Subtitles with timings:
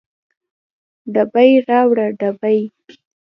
[1.13, 2.57] ډبې راوړه ډبې